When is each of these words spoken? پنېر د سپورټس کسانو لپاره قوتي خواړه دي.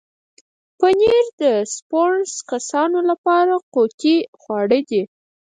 پنېر 0.77 1.25
د 1.41 1.43
سپورټس 1.73 2.33
کسانو 2.51 2.99
لپاره 3.09 3.53
قوتي 3.73 4.17
خواړه 4.39 4.79
دي. 4.89 5.01